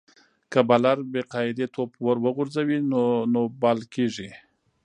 که 0.51 0.59
بالر 0.67 0.97
بې 1.11 1.21
قاعدې 1.31 1.65
توپ 1.73 1.91
ور 2.05 2.17
وغورځوي؛ 2.25 2.79
نو 2.91 3.01
نو 3.33 3.41
بال 3.61 3.79
ګڼل 3.81 3.91
کیږي. 3.93 4.29